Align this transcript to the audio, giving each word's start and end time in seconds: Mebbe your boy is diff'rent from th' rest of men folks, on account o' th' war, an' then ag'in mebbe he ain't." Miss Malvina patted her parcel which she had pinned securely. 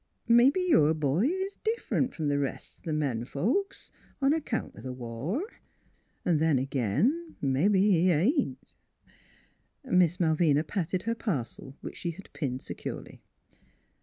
Mebbe 0.27 0.57
your 0.57 0.95
boy 0.95 1.27
is 1.27 1.57
diff'rent 1.63 2.11
from 2.15 2.27
th' 2.27 2.35
rest 2.39 2.87
of 2.87 2.95
men 2.95 3.23
folks, 3.23 3.91
on 4.19 4.33
account 4.33 4.73
o' 4.75 4.81
th' 4.81 4.95
war, 4.97 5.43
an' 6.25 6.39
then 6.39 6.57
ag'in 6.57 7.35
mebbe 7.39 7.75
he 7.75 8.09
ain't." 8.09 8.73
Miss 9.83 10.19
Malvina 10.19 10.63
patted 10.63 11.03
her 11.03 11.13
parcel 11.13 11.77
which 11.81 11.97
she 11.97 12.09
had 12.09 12.33
pinned 12.33 12.63
securely. 12.63 13.21